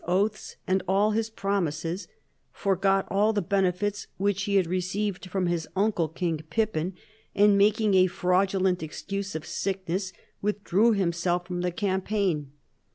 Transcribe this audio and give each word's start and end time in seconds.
171 0.05 0.31
oaths 0.31 0.55
and 0.65 0.83
all 0.87 1.11
his 1.11 1.29
promises, 1.29 2.07
forgot 2.51 3.07
all 3.11 3.33
the 3.33 3.39
benefits 3.39 4.07
which 4.17 4.45
he 4.45 4.55
had 4.55 4.65
received 4.65 5.29
from 5.29 5.45
his 5.45 5.67
uncle, 5.75 6.09
King 6.09 6.37
Pippin, 6.49 6.95
and, 7.35 7.55
making 7.55 7.93
a 7.93 8.07
fraudulent 8.07 8.81
excuse 8.81 9.35
of 9.35 9.45
sickness, 9.45 10.11
with 10.41 10.63
drew 10.63 10.93
himself 10.93 11.45
from 11.45 11.61
the 11.61 11.69
campaign. 11.69 12.51